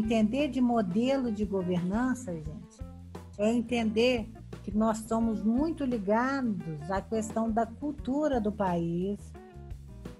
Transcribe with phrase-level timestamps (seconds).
[0.00, 2.78] Entender de modelo de governança, gente,
[3.36, 9.18] é entender que nós somos muito ligados à questão da cultura do país,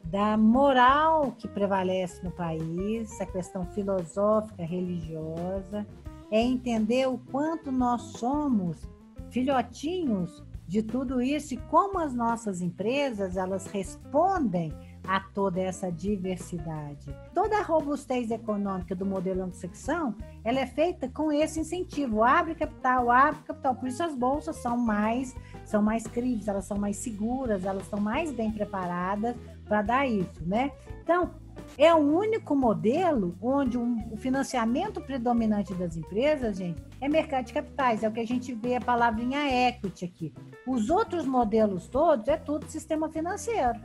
[0.04, 5.86] da moral que prevalece no país, a questão filosófica, religiosa,
[6.30, 8.86] é entender o quanto nós somos
[9.30, 14.74] filhotinhos de tudo isso e como as nossas empresas elas respondem
[15.06, 17.14] a toda essa diversidade.
[17.34, 23.10] Toda a robustez econômica do modelo antissecção, ela é feita com esse incentivo, abre capital,
[23.10, 23.74] abre capital.
[23.74, 25.34] Por isso as bolsas são mais
[25.64, 30.44] são mais críveis, elas são mais seguras, elas são mais bem preparadas para dar isso,
[30.44, 30.72] né?
[31.02, 31.30] Então,
[31.78, 37.52] é o único modelo onde um, o financiamento predominante das empresas, gente, é mercado de
[37.52, 38.02] capitais.
[38.02, 40.34] É o que a gente vê a palavrinha equity aqui.
[40.66, 43.78] Os outros modelos todos é tudo sistema financeiro.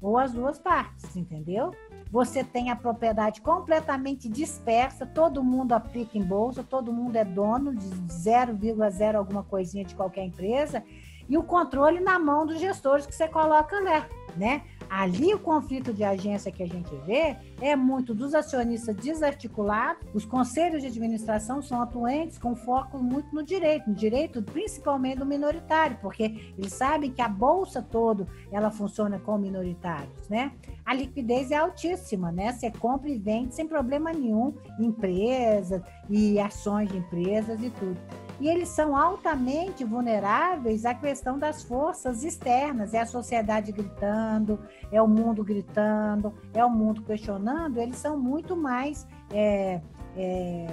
[0.00, 1.72] Ou as duas partes, entendeu?
[2.10, 7.74] Você tem a propriedade completamente dispersa, todo mundo aplica em bolsa, todo mundo é dono
[7.74, 10.84] de 0,0 alguma coisinha de qualquer empresa,
[11.28, 14.62] e o controle na mão dos gestores que você coloca lá, né?
[14.88, 20.24] Ali o conflito de agência que a gente vê é muito dos acionistas desarticulados, os
[20.24, 25.98] conselhos de administração são atuantes com foco muito no direito, no direito principalmente do minoritário,
[26.00, 30.52] porque eles sabem que a bolsa toda ela funciona com minoritários, né?
[30.84, 32.52] A liquidez é altíssima, né?
[32.52, 38.48] Você compra e vende sem problema nenhum, empresas e ações de empresas e tudo e
[38.48, 42.92] eles são altamente vulneráveis à questão das forças externas.
[42.92, 44.58] É a sociedade gritando,
[44.92, 47.78] é o mundo gritando, é o mundo questionando.
[47.78, 49.80] Eles são muito mais é,
[50.16, 50.66] é,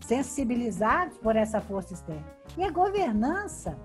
[0.00, 2.24] sensibilizados por essa força externa.
[2.56, 3.78] E a governança,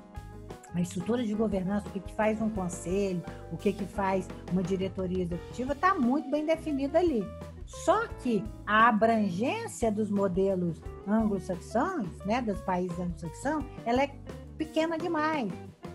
[0.73, 4.61] a estrutura de governança, o que, que faz um conselho, o que, que faz uma
[4.61, 7.25] diretoria executiva, está muito bem definida ali.
[7.67, 14.11] Só que a abrangência dos modelos anglo-saxões, né, dos países anglo-saxões, ela é
[14.57, 15.51] pequena demais.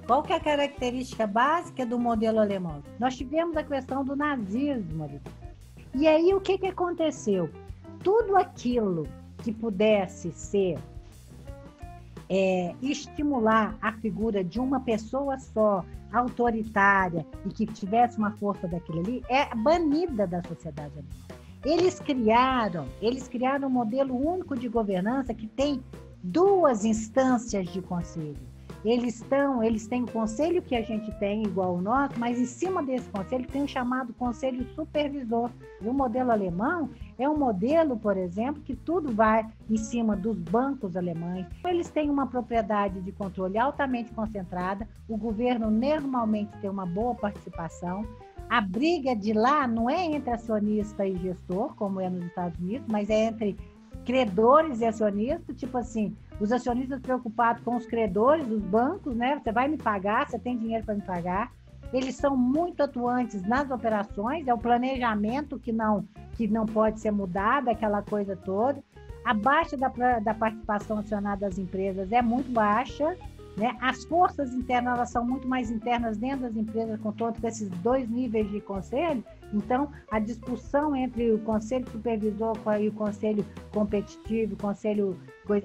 [0.06, 2.82] Qual que é a característica básica do modelo alemão?
[2.98, 5.20] Nós tivemos a questão do nazismo ali.
[5.94, 7.48] E aí o que, que aconteceu?
[8.04, 10.78] Tudo aquilo que pudesse ser
[12.28, 19.00] é, estimular a figura de uma pessoa só, autoritária, e que tivesse uma força daquilo
[19.00, 21.41] ali, é banida da sociedade alemã.
[21.64, 25.80] Eles criaram, eles criaram um modelo único de governança que tem
[26.22, 28.52] duas instâncias de conselho.
[28.84, 32.46] Eles estão, eles têm o conselho que a gente tem igual o nosso, mas em
[32.46, 35.50] cima desse conselho tem o chamado conselho supervisor.
[35.80, 40.36] E o modelo alemão é um modelo, por exemplo, que tudo vai em cima dos
[40.36, 41.46] bancos alemães.
[41.64, 44.88] Eles têm uma propriedade de controle altamente concentrada.
[45.08, 48.04] O governo normalmente tem uma boa participação
[48.52, 52.86] a briga de lá não é entre acionista e gestor, como é nos Estados Unidos,
[52.86, 53.56] mas é entre
[54.04, 59.40] credores e acionistas, tipo assim, os acionistas preocupados com os credores, os bancos, né?
[59.42, 61.50] Você vai me pagar, você tem dinheiro para me pagar.
[61.94, 66.04] Eles são muito atuantes nas operações, é o planejamento que não
[66.36, 68.84] que não pode ser mudado, aquela coisa toda.
[69.24, 69.88] A baixa da,
[70.18, 73.16] da participação acionada das empresas é muito baixa,
[73.56, 73.76] né?
[73.80, 78.08] As forças internas elas são muito mais internas dentro das empresas, com todos esses dois
[78.08, 79.22] níveis de conselho.
[79.52, 85.18] Então, a discussão entre o conselho supervisor e o conselho competitivo, conselho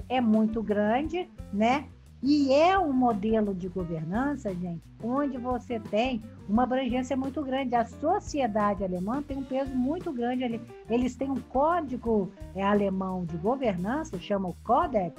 [0.09, 1.85] é muito grande, né?
[2.21, 7.75] E é um modelo de governança, gente, onde você tem uma abrangência muito grande.
[7.75, 10.61] A sociedade alemã tem um peso muito grande ali.
[10.89, 15.15] Eles têm um código é, alemão de governança, chama o Codex,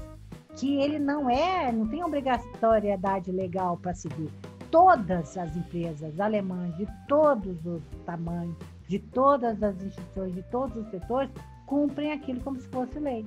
[0.59, 4.29] que ele não é, não tem obrigatoriedade legal para seguir.
[4.73, 8.57] Todas as empresas alemãs, de todos os tamanhos,
[8.89, 11.31] de todas as instituições, de todos os setores,
[11.65, 13.25] cumprem aquilo como se fosse lei.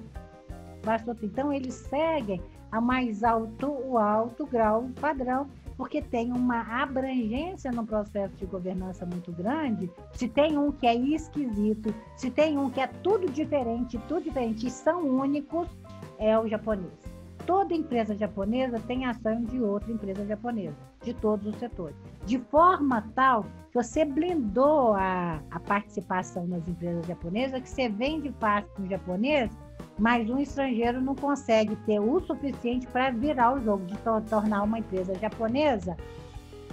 [1.23, 5.47] Então, eles seguem a mais alto, o alto grau padrão,
[5.77, 9.89] porque tem uma abrangência no processo de governança muito grande.
[10.13, 14.67] Se tem um que é esquisito, se tem um que é tudo diferente, tudo diferente
[14.67, 15.67] e são únicos,
[16.19, 17.10] é o japonês
[17.45, 21.95] toda empresa japonesa tem ação de outra empresa japonesa, de todos os setores.
[22.25, 28.33] De forma tal que você blindou a, a participação nas empresas japonesas, que você vende
[28.39, 29.51] fácil com o japonês,
[29.97, 34.63] mas um estrangeiro não consegue ter o suficiente para virar o jogo, de to tornar
[34.63, 35.95] uma empresa japonesa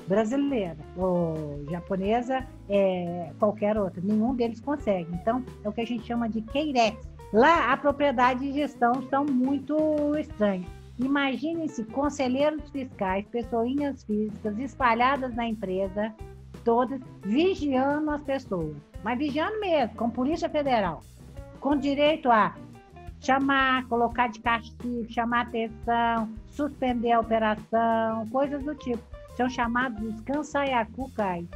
[0.06, 4.00] brasileira ou japonesa, é, qualquer outra.
[4.02, 5.12] Nenhum deles consegue.
[5.12, 9.24] Então, é o que a gente chama de Keirex, Lá, a propriedade e gestão são
[9.26, 9.76] muito
[10.18, 10.66] estranhas.
[10.98, 16.12] Imaginem-se conselheiros fiscais, pessoinhas físicas espalhadas na empresa,
[16.64, 18.74] todas, vigiando as pessoas.
[19.04, 21.02] Mas vigiando mesmo, com Polícia Federal,
[21.60, 22.54] com direito a
[23.20, 29.02] chamar, colocar de castigo, chamar atenção, suspender a operação, coisas do tipo.
[29.36, 31.46] São chamados os cansaiacucais.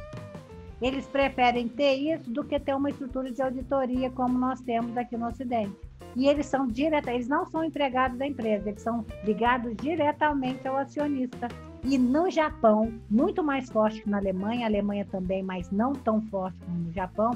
[0.83, 5.15] Eles preferem ter isso do que ter uma estrutura de auditoria como nós temos aqui
[5.15, 5.73] no Ocidente.
[6.13, 10.75] E eles são direta, eles não são empregados da empresa, eles são ligados diretamente ao
[10.75, 11.47] acionista.
[11.85, 16.21] E no Japão, muito mais forte que na Alemanha, a Alemanha também, mas não tão
[16.23, 17.31] forte como no Japão,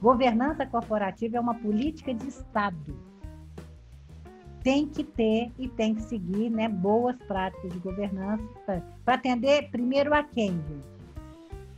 [0.00, 2.94] governança corporativa é uma política de Estado
[4.62, 10.14] tem que ter e tem que seguir né, boas práticas de governança para atender primeiro
[10.14, 10.58] a quem?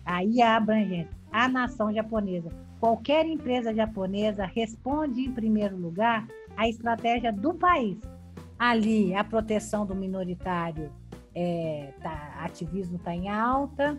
[0.07, 2.51] Aí a abrangência, a nação japonesa.
[2.81, 6.27] Qualquer empresa japonesa responde em primeiro lugar
[6.57, 7.99] à estratégia do país.
[8.59, 10.91] Ali a proteção do minoritário,
[11.35, 13.99] é, tá, ativismo está em alta,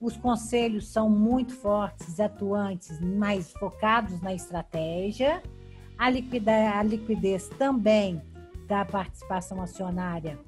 [0.00, 5.42] os conselhos são muito fortes, atuantes, mais focados na estratégia
[6.02, 8.20] a liquidez, a liquidez também
[8.66, 10.38] da participação acionária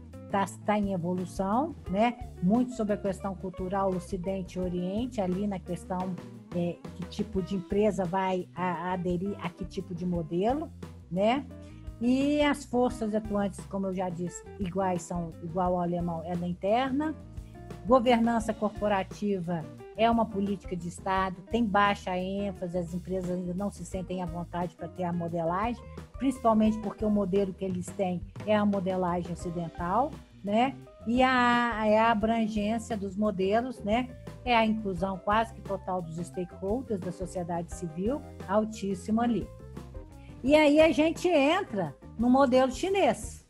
[0.42, 2.16] está tá em evolução, né?
[2.42, 6.14] Muito sobre a questão cultural Ocidente e Oriente, ali na questão
[6.54, 10.70] é, que tipo de empresa vai a, a aderir a que tipo de modelo,
[11.10, 11.46] né?
[12.00, 16.46] E as forças atuantes, como eu já disse, iguais são igual ao alemão, é da
[16.46, 17.14] interna.
[17.87, 19.64] Governança corporativa
[19.96, 24.26] é uma política de Estado, tem baixa ênfase, as empresas ainda não se sentem à
[24.26, 25.82] vontade para ter a modelagem,
[26.19, 30.10] principalmente porque o modelo que eles têm é a modelagem ocidental,
[30.44, 30.76] né?
[31.06, 34.08] E a, é a abrangência dos modelos, né?
[34.44, 39.49] É a inclusão quase que total dos stakeholders da sociedade civil, altíssima ali.
[40.43, 43.46] E aí a gente entra no modelo chinês,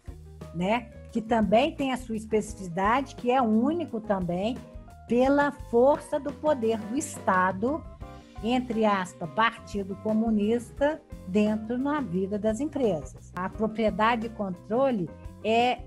[0.55, 0.91] né?
[1.11, 4.56] Que também tem a sua especificidade, que é único também,
[5.08, 7.82] pela força do poder do Estado,
[8.43, 13.32] entre aspas, Partido Comunista, dentro na vida das empresas.
[13.35, 15.08] A propriedade e controle
[15.43, 15.79] é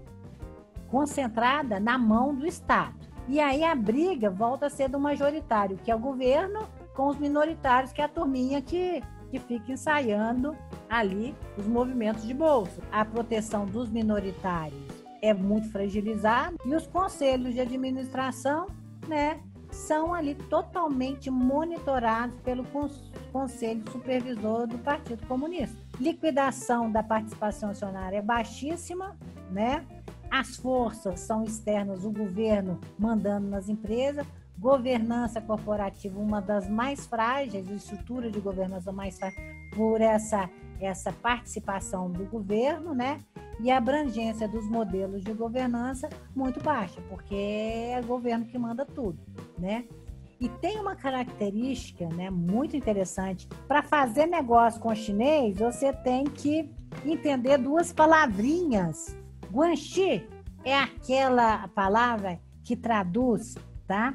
[0.90, 2.96] concentrada na mão do Estado.
[3.28, 7.18] E aí a briga volta a ser do majoritário, que é o governo, com os
[7.18, 10.56] minoritários, que é a turminha que, que fica ensaiando
[10.90, 12.82] ali os movimentos de bolsa.
[12.92, 14.82] A proteção dos minoritários
[15.22, 18.68] é muito fragilizada e os conselhos de administração
[19.08, 19.42] né,
[19.72, 22.64] são ali totalmente monitorados pelo
[23.32, 25.78] Conselho Supervisor do Partido Comunista.
[26.00, 29.18] Liquidação da participação acionária é baixíssima,
[29.52, 29.86] né?
[30.30, 34.26] As forças são externas, o governo mandando nas empresas,
[34.58, 39.40] governança corporativa uma das mais frágeis, a estrutura de governança mais frágil
[39.76, 43.20] por essa essa participação do governo, né?
[43.60, 48.86] e a abrangência dos modelos de governança muito baixa, porque é o governo que manda
[48.86, 49.20] tudo,
[49.58, 49.86] né?
[50.40, 53.48] E tem uma característica, né, muito interessante.
[53.68, 56.70] Para fazer negócio com o chinês, você tem que
[57.04, 59.18] entender duas palavrinhas.
[59.52, 60.28] Guanxi
[60.64, 63.56] é aquela palavra que traduz,
[63.88, 64.14] tá?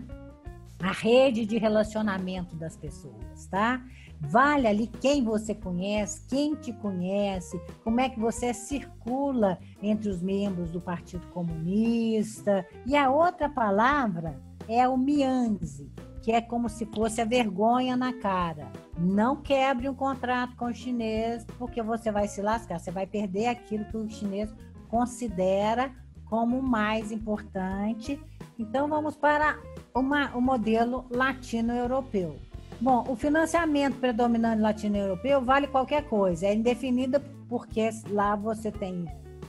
[0.82, 3.82] A rede de relacionamento das pessoas, tá?
[4.20, 10.22] Vale ali quem você conhece, quem te conhece, como é que você circula entre os
[10.22, 12.66] membros do Partido Comunista.
[12.86, 15.90] E a outra palavra é o mianze,
[16.22, 18.70] que é como se fosse a vergonha na cara.
[18.96, 23.46] Não quebre um contrato com o chinês, porque você vai se lascar, você vai perder
[23.46, 24.54] aquilo que o chinês
[24.92, 25.90] considera
[26.26, 28.20] como mais importante.
[28.58, 29.58] Então vamos para
[29.94, 32.36] uma, o modelo latino-europeu.
[32.78, 39.06] Bom, o financiamento predominante latino-europeu vale qualquer coisa, é indefinido porque lá você tem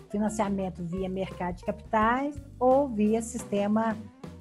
[0.10, 3.98] financiamento via mercado de capitais ou via sistema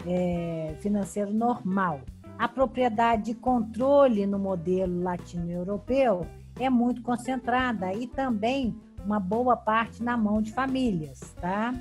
[0.07, 2.01] é, financeiro normal.
[2.39, 6.27] A propriedade de controle no modelo latino-europeu
[6.61, 11.75] é muito concentrada e também uma boa parte na mão de famílias, tá?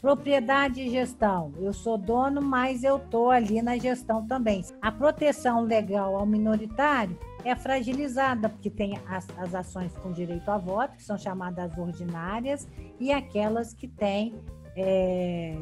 [0.00, 1.52] Propriedade e gestão.
[1.58, 4.64] Eu sou dono, mas eu estou ali na gestão também.
[4.80, 10.56] A proteção legal ao minoritário é fragilizada, porque tem as, as ações com direito a
[10.56, 12.66] voto, que são chamadas ordinárias,
[12.98, 14.34] e aquelas que têm
[14.76, 15.54] é,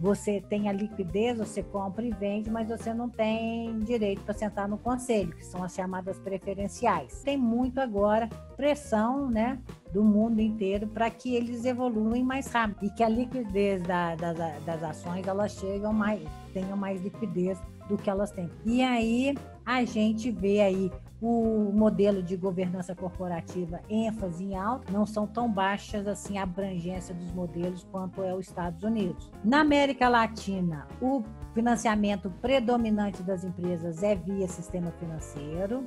[0.00, 4.68] você tem a liquidez, você compra e vende, mas você não tem direito para sentar
[4.68, 7.22] no conselho, que são as chamadas preferenciais.
[7.22, 9.58] Tem muito agora pressão, né,
[9.92, 14.32] do mundo inteiro para que eles evoluem mais rápido e que a liquidez da, da,
[14.32, 16.20] das ações elas chegam mais,
[16.52, 17.58] tenham mais liquidez
[17.88, 18.50] do que elas têm.
[18.64, 19.34] E aí
[19.64, 20.90] a gente vê aí
[21.26, 27.14] o modelo de governança corporativa ênfase em alto, não são tão baixas assim a abrangência
[27.14, 29.30] dos modelos quanto é os Estados Unidos.
[29.42, 31.22] Na América Latina, o
[31.54, 35.86] financiamento predominante das empresas é via sistema financeiro.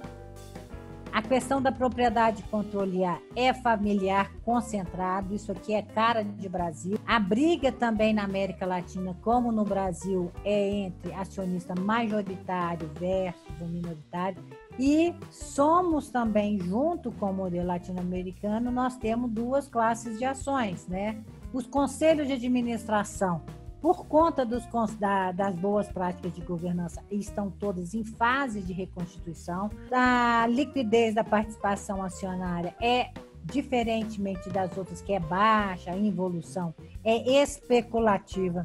[1.17, 6.99] A questão da propriedade controlada é familiar concentrado, isso aqui é cara de Brasil.
[7.07, 13.65] A briga também na América Latina, como no Brasil, é entre acionista majoritário versus o
[13.65, 14.43] minoritário.
[14.77, 21.17] E somos também, junto com o modelo latino-americano, nós temos duas classes de ações, né?
[21.51, 23.41] Os conselhos de administração,
[23.87, 24.65] por conta dos,
[24.99, 29.69] da, das boas práticas de governança, estão todas em fase de reconstituição.
[29.89, 33.11] A liquidez da participação acionária é
[33.45, 38.61] diferentemente das outras, que é baixa, a involução é especulativa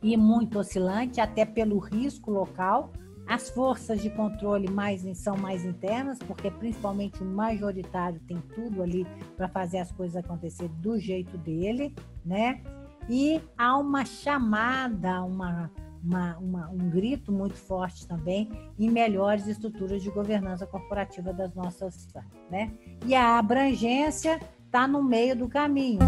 [0.00, 2.92] e muito oscilante, até pelo risco local.
[3.26, 9.04] As forças de controle mais são mais internas, porque principalmente o majoritário tem tudo ali
[9.36, 11.92] para fazer as coisas acontecer do jeito dele,
[12.24, 12.62] né?
[13.08, 15.70] E há uma chamada, uma,
[16.04, 22.08] uma, uma, um grito muito forte também em melhores estruturas de governança corporativa das nossas,
[22.50, 22.70] né?
[23.06, 26.00] E a abrangência está no meio do caminho.